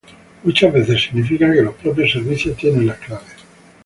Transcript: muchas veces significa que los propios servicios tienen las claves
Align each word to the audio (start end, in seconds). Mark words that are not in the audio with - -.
muchas 0.43 0.73
veces 0.73 0.99
significa 1.03 1.53
que 1.53 1.61
los 1.61 1.75
propios 1.75 2.11
servicios 2.11 2.57
tienen 2.57 2.87
las 2.87 2.97
claves 2.97 3.35